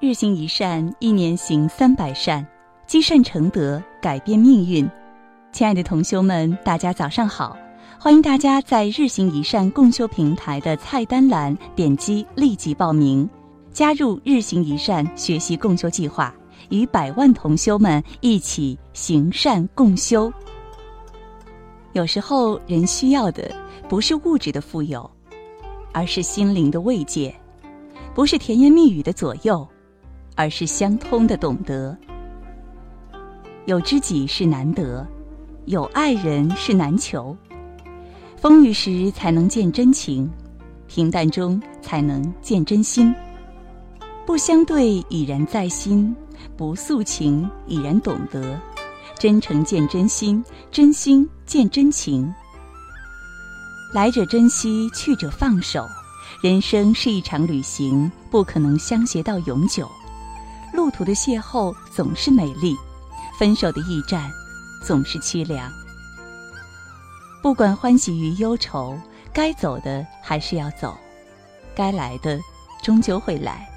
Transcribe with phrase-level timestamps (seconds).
[0.00, 2.44] 日行一善，一年行三百善，
[2.84, 4.88] 积善成德，改变命运。
[5.52, 7.56] 亲爱的同修们，大家早上好！
[7.98, 13.28] 欢迎大家在日行一善共修平台的菜单栏点击立即报名，
[13.72, 16.34] 加入日行一善学习共修计划，
[16.70, 20.30] 与百万同修们一起行善共修。
[21.92, 23.50] 有时候，人需要的
[23.88, 25.08] 不是物质的富有，
[25.92, 27.32] 而是心灵的慰藉；
[28.12, 29.66] 不是甜言蜜语的左右。
[30.34, 31.96] 而是相通的懂得。
[33.66, 35.06] 有知己是难得，
[35.66, 37.36] 有爱人是难求。
[38.36, 40.30] 风雨时才能见真情，
[40.86, 43.14] 平淡中才能见真心。
[44.26, 46.14] 不相对已然在心，
[46.56, 48.60] 不诉情已然懂得。
[49.18, 52.30] 真诚见真心，真心见真情。
[53.94, 55.86] 来者珍惜，去者放手。
[56.42, 59.88] 人生是一场旅行，不可能相携到永久。
[60.74, 62.76] 路途的邂逅总是美丽，
[63.38, 64.28] 分手的驿站
[64.84, 65.70] 总是凄凉。
[67.40, 68.98] 不管欢喜与忧愁，
[69.32, 70.98] 该走的还是要走，
[71.76, 72.40] 该来的
[72.82, 73.68] 终究会来。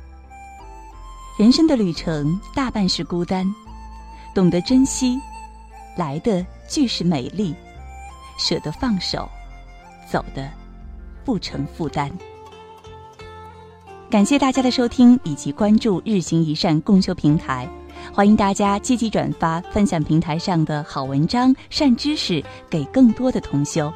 [1.37, 3.45] 人生的旅程大半是孤单，
[4.33, 5.19] 懂得珍惜，
[5.95, 7.53] 来的俱是美丽；
[8.39, 9.29] 舍得放手，
[10.09, 10.49] 走的
[11.23, 12.11] 不成负担。
[14.09, 17.67] 感谢大家的收听以及关注日行一善共修平台，
[18.13, 23.91] 欢迎大家积极转发分享平台上的好文章、善知识给更多的同修。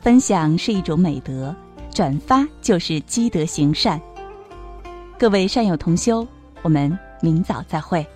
[0.00, 1.54] 分享是一种美德，
[1.92, 4.00] 转发就是积德行善。
[5.18, 6.26] 各位善友同修，
[6.62, 8.06] 我们明早再会。